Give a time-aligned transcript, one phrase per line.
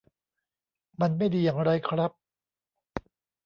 [1.01, 2.11] มันไม่ดีอย่างไรครับ